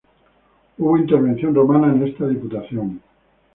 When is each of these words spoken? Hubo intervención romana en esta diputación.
Hubo 0.79 0.97
intervención 0.97 1.53
romana 1.53 1.93
en 1.93 2.07
esta 2.07 2.25
diputación. 2.27 3.03